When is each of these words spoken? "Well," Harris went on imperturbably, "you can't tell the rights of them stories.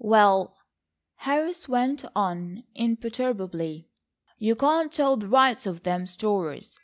"Well," 0.00 0.56
Harris 1.18 1.68
went 1.68 2.04
on 2.16 2.64
imperturbably, 2.74 3.86
"you 4.38 4.56
can't 4.56 4.92
tell 4.92 5.16
the 5.16 5.28
rights 5.28 5.66
of 5.66 5.84
them 5.84 6.08
stories. 6.08 6.76